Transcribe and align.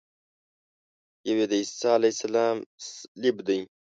یو 1.27 1.35
یې 1.41 1.45
د 1.51 1.53
عیسی 1.61 1.87
علیه 1.95 2.11
السلام 2.15 2.57
صلیب 2.89 3.37
دی. 3.47 3.59